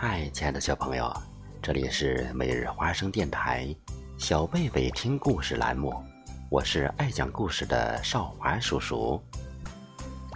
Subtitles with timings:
[0.00, 1.12] 嗨，亲爱的小朋友，
[1.60, 3.74] 这里是每日花生电台
[4.16, 5.92] 小贝贝听故事栏目，
[6.48, 9.20] 我是爱讲故事的少华叔叔。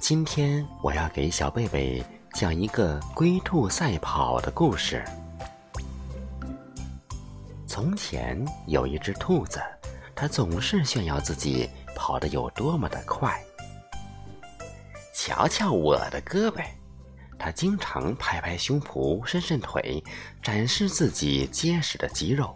[0.00, 2.02] 今天我要给小贝贝
[2.32, 5.04] 讲一个龟兔赛跑的故事。
[7.66, 9.60] 从前有一只兔子，
[10.14, 13.38] 它总是炫耀自己跑得有多么的快。
[15.14, 16.64] 瞧瞧我的胳膊！
[17.40, 20.04] 他经常拍拍胸脯，伸伸腿，
[20.42, 22.54] 展示自己结实的肌肉。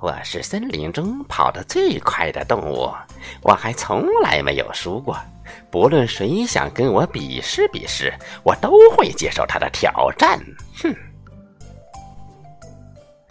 [0.00, 2.92] 我是森林中跑得最快的动物，
[3.40, 5.18] 我还从来没有输过。
[5.70, 10.38] 不论谁想跟我比试比试，我都会接受他的挑战。
[10.82, 10.94] 哼！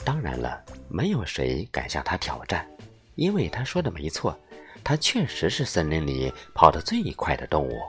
[0.03, 0.59] 当然了，
[0.89, 2.67] 没有谁敢向他挑战，
[3.13, 4.35] 因为他说的没错，
[4.83, 7.79] 他确实是森林里跑得最快的动物。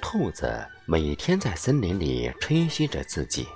[0.00, 3.46] 兔子每天在森林里吹嘘着自己，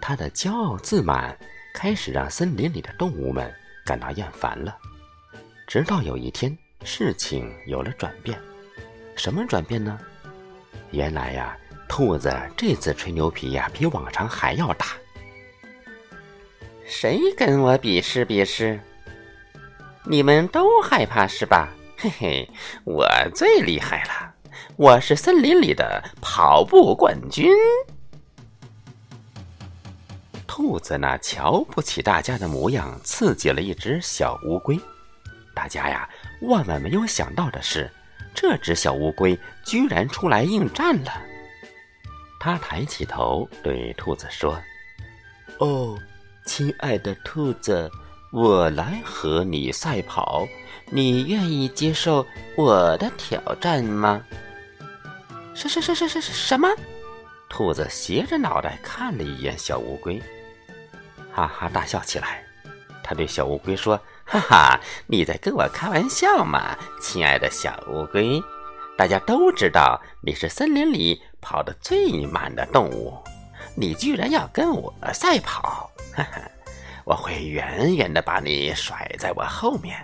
[0.00, 1.36] 它的骄傲自满
[1.74, 3.52] 开始让森林里的动物们
[3.84, 4.76] 感到厌烦了。
[5.66, 8.38] 直到有一天，事情有了转变。
[9.16, 9.98] 什么转变呢？
[10.90, 11.56] 原来呀，
[11.88, 14.86] 兔子这次吹牛皮呀，比往常还要大。
[16.84, 18.80] 谁跟我比试比试？
[20.04, 21.68] 你们都害怕是吧？
[21.96, 22.50] 嘿嘿，
[22.84, 24.31] 我最厉害了。
[24.76, 27.50] 我是森林里的跑步冠军。
[30.46, 34.78] 兔子那瞧不起大家的模样，刺激了一只小乌龟。
[35.54, 36.08] 大家呀，
[36.42, 37.90] 万万没有想到的是，
[38.34, 41.12] 这只小乌龟居然出来应战了。
[42.38, 44.60] 他抬起头对兔子说
[45.60, 45.98] ：“哦，
[46.44, 47.90] 亲爱的兔子，
[48.32, 50.46] 我来和你赛跑，
[50.94, 54.22] 你愿意接受我的挑战吗？”
[55.54, 56.68] 什什什什什什什么？
[57.48, 60.22] 兔子斜着脑袋看了一眼小乌龟，
[61.32, 62.44] 哈哈大笑起来。
[63.02, 68.42] 他对小乌龟说：“哈哈，你在跟我开玩笑吗，亲爱的小乌龟？
[68.96, 73.18] 大家都知道你是森林里跑得最慢的动物，
[73.74, 75.90] 你居然要跟我赛跑？
[76.14, 76.40] 哈哈，
[77.04, 79.96] 我会远远的把你甩在我后面。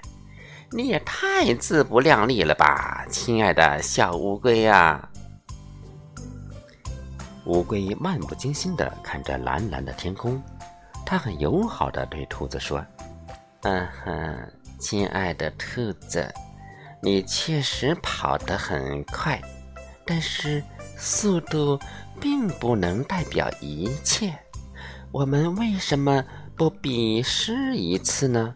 [0.70, 5.08] 你也太自不量力了吧，亲爱的小乌龟呀！”
[7.46, 10.42] 乌龟漫不经心的看着蓝蓝的天空，
[11.06, 12.84] 它很友好的对兔子说
[13.64, 16.30] ：“嗯哼，亲爱的兔子，
[17.00, 19.40] 你确实跑得很快，
[20.04, 20.62] 但是
[20.98, 21.78] 速度
[22.20, 24.34] 并不能代表一切。
[25.10, 26.22] 我们为什么
[26.54, 28.54] 不比试一次呢？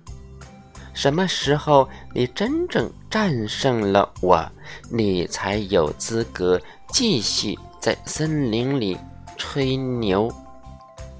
[0.94, 4.50] 什么时候你真正战胜了我，
[4.90, 8.96] 你才有资格继续。”在森林里
[9.36, 10.32] 吹牛，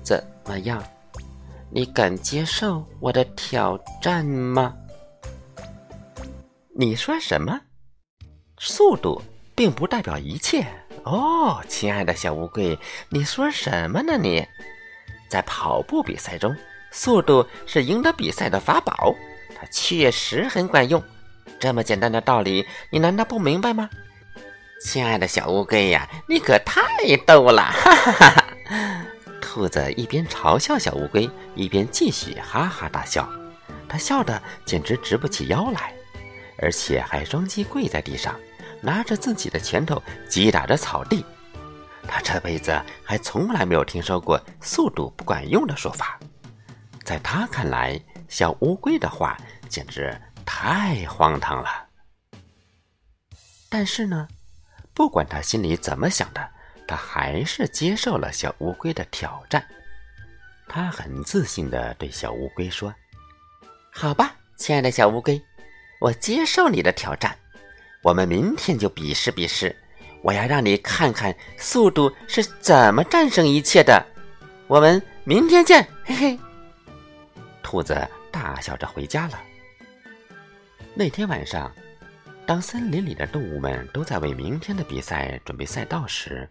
[0.05, 0.81] 怎么样？
[1.71, 4.73] 你敢接受我的挑战吗？
[6.77, 7.61] 你说什么？
[8.59, 9.21] 速度
[9.57, 10.65] 并不代表一切
[11.03, 12.79] 哦，亲爱的小乌龟，
[13.09, 14.17] 你说什么呢？
[14.17, 14.47] 你
[15.29, 16.55] 在跑步比赛中，
[16.93, 19.13] 速度是赢得比赛的法宝，
[19.71, 21.03] 确实很管用。
[21.59, 23.89] 这么简单的道理，你难道不明白吗？
[24.85, 26.83] 亲爱的小乌龟呀，你可太
[27.25, 27.63] 逗了！
[27.63, 29.07] 哈哈哈哈
[29.41, 33.29] 兔子一边嘲笑小乌龟，一边继续哈哈大笑。
[33.89, 35.93] 他笑得简直直不起腰来，
[36.59, 38.35] 而且还双膝跪在地上，
[38.81, 41.25] 拿着自己的拳头击打着草地。
[42.09, 46.19] 他这辈子还从来没有听说过速度不管用的说法。
[47.05, 48.01] 在他看来，
[48.33, 49.37] 小乌龟的话
[49.69, 51.87] 简直太荒唐了。
[53.69, 54.27] 但是呢？
[54.95, 56.51] 不管他心里怎么想的，
[56.89, 59.63] 他还是接受了小乌龟的挑战。
[60.67, 62.95] 他很自信地对小乌龟说
[63.93, 65.39] ：“好吧，亲爱的小乌龟，
[66.01, 67.37] 我接受你的挑战。
[68.03, 69.77] 我们明天就比试比试，
[70.23, 74.03] 我要让你看看速度是怎么战胜一切的。
[74.69, 76.41] 我们明天见，嘿嘿。”
[77.63, 79.39] 兔子大笑着回家了。
[80.97, 81.71] 那天晚上。
[82.45, 86.47] 当森林里的动物们都在为明天的比赛准备赛道时，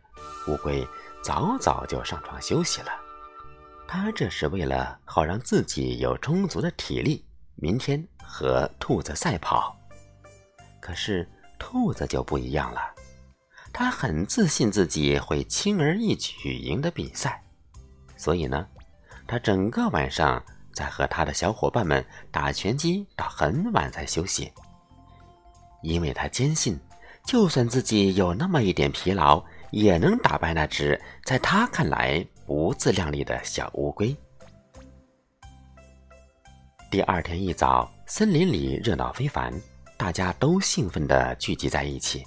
[0.48, 0.88] 乌龟
[1.22, 2.88] 早早就上床休息了。
[3.89, 7.25] 它这是为了好让自己有充足的体力，
[7.56, 9.78] 明天和兔子赛跑。
[10.80, 11.28] 可是
[11.60, 12.80] 兔子就不一样了，
[13.74, 17.44] 它很自信自己会轻而易举赢得比赛，
[18.16, 18.66] 所以呢，
[19.28, 20.42] 它整个晚上
[20.73, 24.51] 在和他的小伙伴们打拳击，到很晚才休息。
[25.81, 26.79] 因为他坚信，
[27.25, 34.15] 就算自己有那么一点疲劳，也能打败那只在他看来不自量力的小乌龟。
[36.91, 39.53] 第二天一早，森林里热闹非凡，
[39.97, 42.23] 大家都兴奋地聚集在一起，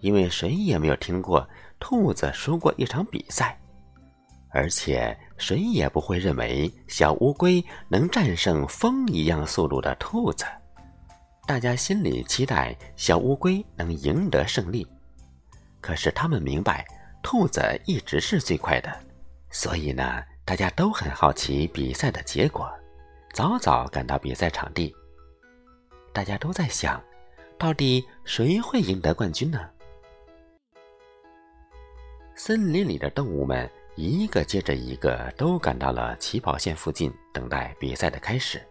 [0.00, 1.48] 因为谁也没有听过
[1.78, 3.58] 兔子输过一场比赛，
[4.50, 10.44] 而且谁也不会认为小乌龟能战胜风一样速度的兔子。
[11.46, 14.86] 大家心里期待小乌龟能赢得胜利，
[15.80, 16.84] 可是他们明白
[17.22, 18.92] 兔子一直是最快的，
[19.50, 22.68] 所以呢，大家都很好奇比赛的结果，
[23.32, 24.94] 早早赶到比赛场地。
[26.12, 27.00] 大家都在想，
[27.58, 29.60] 到底谁会赢得冠军呢？
[32.34, 38.62] 森林里的动物们一个接着一个都赶到了起跑线附近，等待比赛的开始。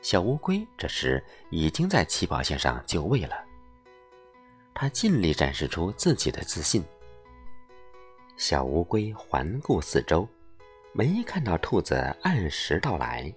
[0.00, 3.36] 小乌龟这时已经在起跑线上就位了，
[4.74, 6.82] 它尽力展示出自己的自信。
[8.38, 10.26] 小乌龟环顾四周，
[10.92, 13.30] 没看到兔子按时到来。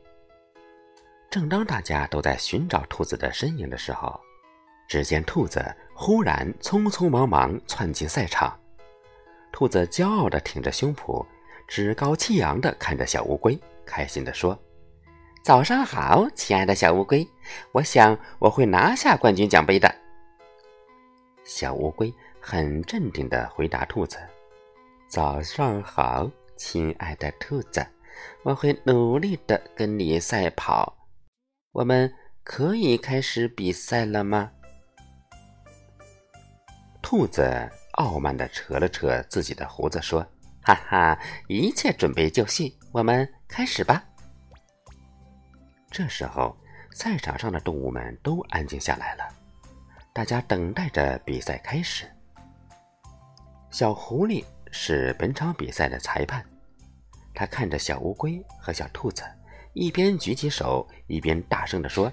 [1.29, 4.17] 正当大家都在寻找兔子的身影的时候，
[4.87, 8.57] 只见兔子忽然匆匆忙忙窜进赛场。
[9.51, 11.25] 兔子骄傲地挺着胸脯，
[11.67, 14.57] 趾高气扬地看着小乌龟，开心地说。
[15.43, 17.27] 早上好，亲爱的小乌龟，
[17.71, 19.93] 我想我会拿下冠军奖杯的。
[21.43, 24.17] 小乌龟很镇定的回答兔子
[25.09, 27.83] ：“早上好，亲爱的兔子，
[28.43, 30.95] 我会努力的跟你赛跑。
[31.71, 32.13] 我们
[32.43, 34.51] 可以开始比赛了吗？”
[37.01, 37.67] 兔子
[38.01, 40.25] 傲慢的扯了扯自己的胡子，说
[40.65, 44.03] ：“哈哈，一切准备就绪，我们开始吧。”
[45.91, 46.57] 这时候，
[46.95, 49.23] 赛场上的动物们都安静下来了，
[50.13, 52.05] 大家等待着比赛开始。
[53.69, 56.43] 小狐狸是本场比赛的裁判，
[57.35, 59.23] 他看着小乌龟和小兔子，
[59.73, 62.11] 一边举起手，一边大声地说：“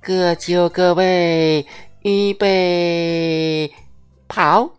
[0.00, 1.66] 各就各位，
[2.02, 3.74] 预备，
[4.28, 4.70] 跑！”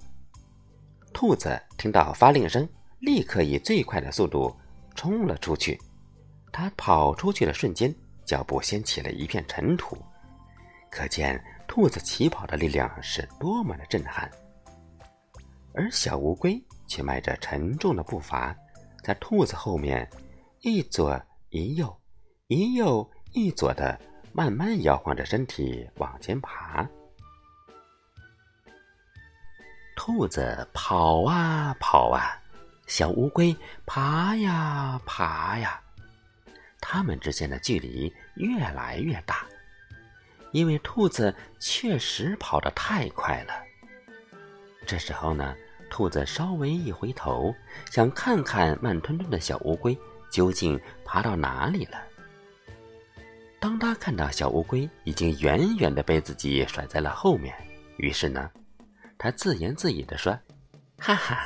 [1.13, 2.67] 兔子听到发令声，
[2.99, 4.55] 立刻以最快的速度
[4.95, 5.79] 冲了出去。
[6.51, 7.93] 它跑出去的瞬间。
[8.23, 9.97] 脚步掀起了一片尘土，
[10.89, 14.29] 可见兔子起跑的力量是多么的震撼。
[15.73, 18.55] 而小乌龟却迈着沉重的步伐，
[19.03, 20.09] 在兔子后面
[20.61, 21.19] 一左
[21.49, 21.93] 一右、
[22.47, 23.99] 一右一左的
[24.31, 26.87] 慢慢摇晃着身体往前爬。
[30.03, 32.35] 兔子跑啊跑啊，
[32.87, 33.55] 小乌龟
[33.85, 35.79] 爬呀爬呀。
[36.79, 39.45] 它们之间的距离越来越大，
[40.53, 43.53] 因为兔子确实跑得太快了。
[44.87, 45.55] 这时候呢，
[45.87, 47.53] 兔子稍微一回头，
[47.91, 49.95] 想看看慢吞吞的小乌龟
[50.31, 52.01] 究竟爬到哪里了。
[53.59, 57.53] 当他看到小乌龟已经远远的被自己甩在了后面，
[57.97, 58.49] 于是呢，
[59.21, 60.39] 他自言自语地说
[60.97, 61.37] ：“哈哈，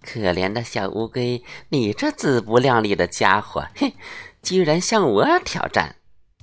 [0.00, 3.96] 可怜的小乌龟，你这自不量力的家伙，嘿！”
[4.42, 5.96] 居然向我挑战，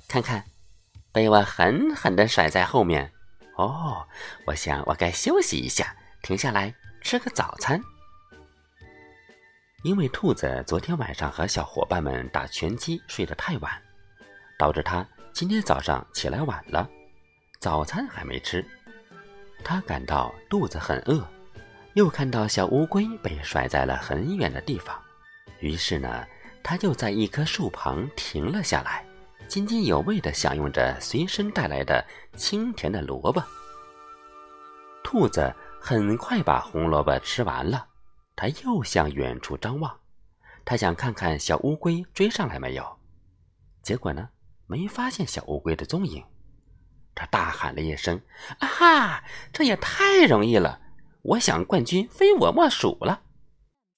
[0.10, 0.44] 看看，
[1.14, 3.14] 被我狠狠的甩在后面。
[3.56, 4.06] 哦，
[4.46, 7.82] 我想我该休息一下，停下来吃个早餐。
[9.84, 13.72] 因为兔子昨天晚上和小伙伴们打拳击睡得太晚，
[14.60, 16.90] 导致他今天早上起来晚了，
[17.62, 18.66] 早餐还没吃。
[19.63, 21.25] 他感到肚子很饿，
[21.93, 24.96] 又看到小乌龟被甩在了很远的地方，
[25.60, 26.25] 于是呢。
[26.65, 29.05] 他就在一棵树旁停了下来，
[29.50, 32.01] 津津有味地享用着随身带来的
[32.38, 33.43] 清甜的萝卜。
[35.03, 37.86] 兔子很快把红萝卜吃完了，
[38.34, 39.93] 它又向远处张望，
[40.63, 42.98] 它想看看小乌龟追上来没有。
[43.82, 44.29] 结果呢，
[44.65, 46.24] 没发现小乌龟的踪影。
[47.15, 48.20] 他大喊了一声
[48.60, 49.24] ：“啊哈！
[49.51, 50.82] 这也太容易了，
[51.22, 53.22] 我想冠军非我莫属了。”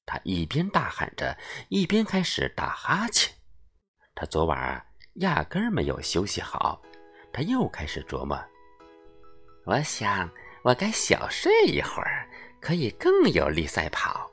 [0.05, 1.37] 他一边大喊着，
[1.69, 3.33] 一边开始打哈欠。
[4.13, 6.81] 他昨晚压根儿没有休息好，
[7.33, 8.37] 他又开始琢磨：
[9.65, 10.29] 我想
[10.61, 12.29] 我该小睡一会儿，
[12.61, 14.29] 可以更有力赛跑。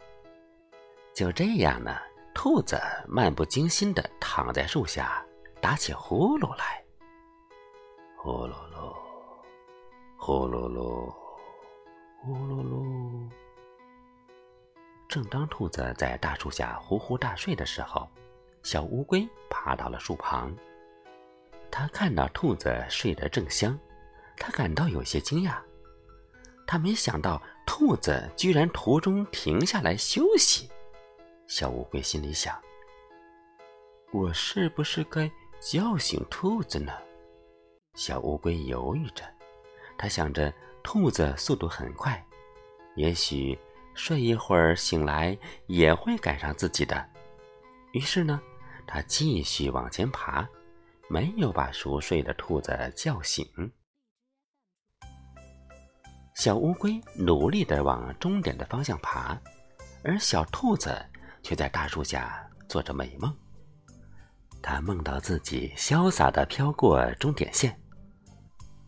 [1.14, 1.96] 就这样呢，
[2.34, 5.24] 兔子漫不经心地躺在树下，
[5.60, 6.81] 打起呼噜来。
[8.24, 8.94] 呼噜噜，
[10.16, 11.12] 呼噜噜，
[12.20, 13.28] 呼噜噜。
[15.08, 18.08] 正当兔子在大树下呼呼大睡的时候，
[18.62, 20.54] 小乌龟爬到了树旁。
[21.68, 23.76] 它看到兔子睡得正香，
[24.36, 25.56] 它感到有些惊讶。
[26.64, 30.70] 他没想到兔子居然途中停下来休息。
[31.48, 32.56] 小乌龟心里想
[34.14, 36.92] ：“我是不是该叫醒兔子呢？”
[37.94, 39.22] 小乌龟犹豫着，
[39.99, 42.25] 它想着兔子速度很快，
[42.96, 43.58] 也许
[43.94, 47.06] 睡一会儿醒来也会赶上自己的。
[47.92, 48.40] 于是呢，
[48.87, 50.49] 它继续往前爬，
[51.08, 53.46] 没有把熟睡的兔子叫醒。
[56.34, 59.38] 小乌龟努力地往终点的方向爬，
[60.02, 60.99] 而小兔子
[61.42, 63.37] 却在大树下做着美梦。
[64.62, 67.78] 它梦到自己潇洒地飘过终点线，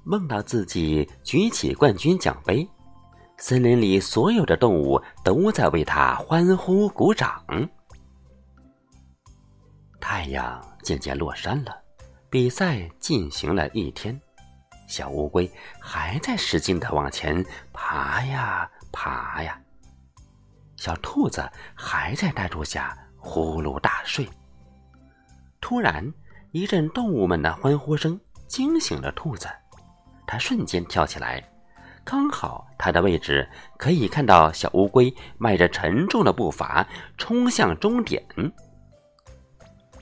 [0.04, 2.68] 梦到自己举起冠军奖杯，
[3.38, 7.42] 森林里所有的动物都在为它欢呼鼓掌。
[10.00, 11.75] 太阳渐渐落山了，
[12.28, 14.20] 比赛进行了一天。
[14.87, 17.42] 小乌龟还在使劲的往前
[17.73, 19.58] 爬呀爬呀，
[20.76, 24.28] 小兔子还在大树下呼噜大睡。
[25.58, 26.12] 突然，
[26.52, 29.49] 一阵动物们的欢呼声惊醒了兔子，
[30.26, 31.43] 它瞬间跳起来，
[32.04, 38.23] 刚好它的位置可以看到小乌龟迈着沉重的步伐冲向终点。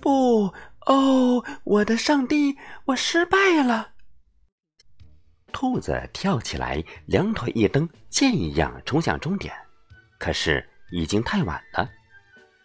[0.01, 0.53] 不，
[0.87, 3.91] 哦，我的上帝，我失败了！
[5.53, 9.55] 兔子跳起来，两腿一蹬，箭一样冲向终点。
[10.19, 11.89] 可是已经太晚了，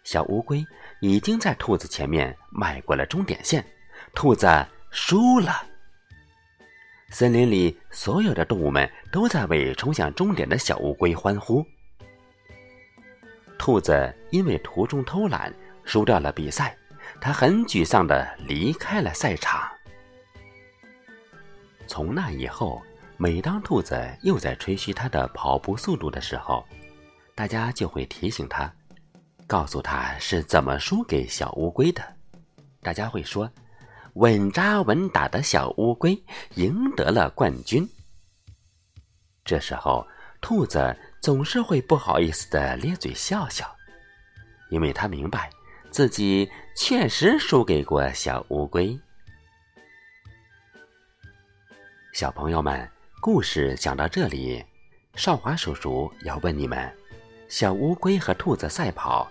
[0.02, 0.64] 小乌龟
[1.00, 3.64] 已经在兔子前面迈过了终点线，
[4.14, 4.48] 兔子
[4.90, 5.67] 输了。
[7.10, 11.64] 森林里所有的动物们都在为冲向终点的小乌龟欢呼。
[13.58, 15.52] 兔子因为途中偷懒，
[15.84, 16.76] 输掉了比赛，
[17.20, 19.68] 它很沮丧的离开了赛场。
[21.86, 22.82] 从那以后，
[23.16, 26.64] 每当兔子又在吹嘘它的跑步速度的时候，
[27.34, 28.70] 大家就会提醒它，
[29.46, 32.02] 告诉它是怎么输给小乌龟的。
[32.82, 33.50] 大家会说
[34.18, 36.20] ：“稳扎稳打的小乌龟
[36.56, 37.88] 赢得了冠军。”
[39.44, 40.06] 这时候，
[40.40, 43.64] 兔子总是会不好意思的咧嘴笑笑，
[44.70, 45.48] 因为他明白
[45.90, 48.98] 自己确实输给过小乌龟。
[52.12, 54.64] 小朋友们，故事讲到这里，
[55.14, 56.92] 少华叔叔要问你们：
[57.48, 59.30] 小乌龟和兔子赛跑，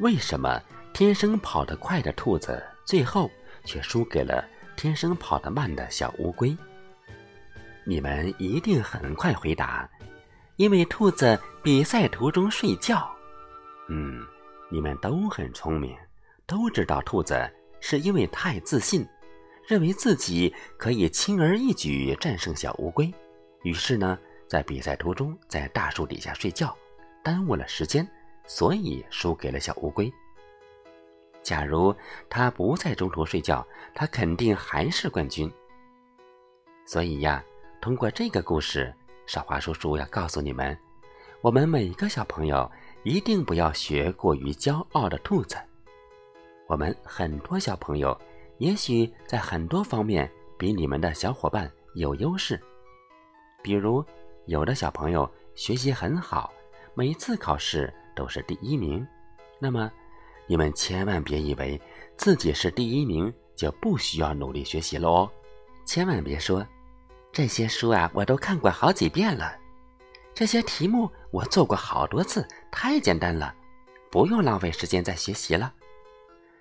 [0.00, 0.60] 为什么
[0.92, 3.30] 天生跑得快的兔子最后
[3.64, 4.44] 却输给了
[4.76, 6.56] 天生跑得慢的小乌龟？
[7.84, 9.88] 你们一定很快回答，
[10.56, 13.10] 因为兔子比赛途中睡觉。
[13.88, 14.24] 嗯，
[14.70, 15.96] 你们都很聪明，
[16.46, 19.06] 都知道兔子是因为太自信。
[19.66, 23.10] 认为自己可以轻而易举战胜小乌龟，
[23.62, 26.76] 于是呢，在比赛途中在大树底下睡觉，
[27.22, 28.06] 耽误了时间，
[28.46, 30.12] 所以输给了小乌龟。
[31.44, 31.94] 假如
[32.28, 35.48] 他不在中途睡觉，他肯定还是冠军。
[36.84, 37.44] 所以呀，
[37.80, 38.92] 通过这个故事，
[39.26, 40.76] 少华叔叔要告诉你们：
[41.40, 42.68] 我们每个小朋友
[43.04, 45.56] 一定不要学过于骄傲的兔子。
[46.66, 48.18] 我们很多小朋友。
[48.58, 52.58] 也许在很多方面比你们的小伙伴有优势，
[53.64, 54.02] 比如
[54.46, 56.52] 有的小朋友学习很好，
[56.94, 59.04] 每次考试都是第一名。
[59.58, 59.90] 那么，
[60.46, 61.80] 你们千万别以为
[62.16, 65.30] 自己是第一名就不需要努力学习了哦！
[65.86, 66.66] 千万别说
[67.32, 69.56] 这些书啊，我都看过好几遍了，
[70.34, 73.54] 这些题目我做过好多次，太简单了，
[74.10, 75.72] 不用浪费时间再学习了。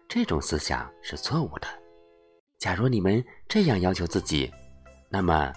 [0.08, 1.68] 这种思想是错误的。
[2.58, 4.52] 假如你们这样要求自己，
[5.10, 5.52] 那么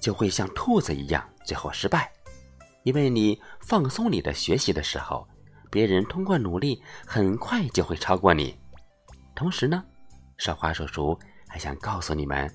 [0.00, 2.10] 就会像兔子一样最后失败，
[2.82, 5.26] 因为你放松你的学习的时候，
[5.72, 8.54] 别人通过努力很快就会超过你。
[9.34, 9.82] 同时呢，
[10.36, 12.48] 少华叔叔还想告诉你们，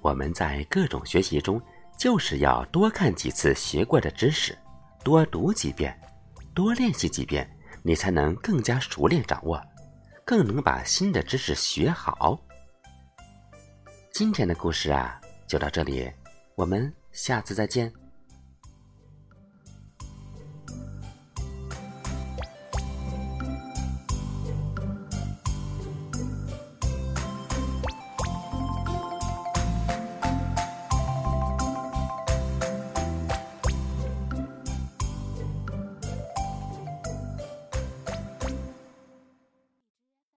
[0.00, 1.60] 我们在各种学习中
[1.98, 4.56] 就是要多看几次学过的知识，
[5.02, 6.00] 多读几遍，
[6.54, 7.50] 多练习几遍，
[7.82, 9.60] 你才能更加熟练掌握，
[10.24, 12.40] 更能把新的知识学好。
[14.12, 16.08] 今天的故事啊，就到这里，
[16.54, 17.92] 我们下次再见。